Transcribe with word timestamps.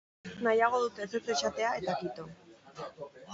Nahiago 0.45 0.79
dut 0.83 1.01
ezetz 1.05 1.21
esatea, 1.35 1.75
eta 1.83 1.99
kito. 2.01 2.27